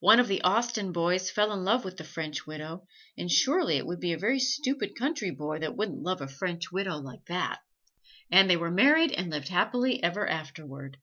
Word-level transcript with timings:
One 0.00 0.18
of 0.18 0.26
the 0.26 0.42
Austen 0.42 0.90
boys 0.90 1.30
fell 1.30 1.52
in 1.52 1.62
love 1.62 1.84
with 1.84 1.96
the 1.96 2.02
French 2.02 2.44
widow; 2.44 2.88
and 3.16 3.30
surely 3.30 3.76
it 3.76 3.86
would 3.86 4.00
be 4.00 4.12
a 4.12 4.18
very 4.18 4.40
stupid 4.40 4.96
country 4.96 5.30
boy 5.30 5.60
that 5.60 5.76
wouldn't 5.76 6.02
love 6.02 6.20
a 6.20 6.26
French 6.26 6.72
widow 6.72 6.96
like 6.98 7.26
that! 7.26 7.60
And 8.32 8.50
they 8.50 8.56
were 8.56 8.72
married 8.72 9.12
and 9.12 9.30
lived 9.30 9.50
happily 9.50 10.02
ever 10.02 10.26
afterward. 10.28 10.96